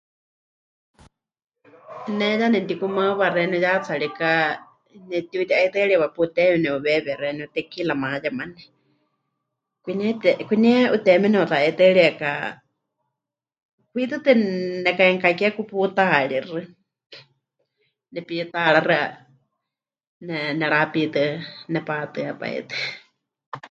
[2.17, 4.29] Ne ya memɨtikumaɨwa xeeníu yatsarika,
[5.09, 8.63] nepɨtiuti'aitɨ́ariwa puteyu nepɨweewie xeeníu tequila mayemane,
[9.83, 10.29] kwinie te...
[10.47, 12.31] kwinie 'uteewime ne'uta'aitɨ́arieka
[13.91, 14.31] kwi tɨtɨ
[14.83, 16.59] neka'enukakeku putaaríxɨ,
[18.13, 18.99] nepitaaráxi,
[20.27, 20.35] ne...
[20.59, 21.23] nerapiitɨ
[21.73, 22.77] nepatɨa pai tɨ.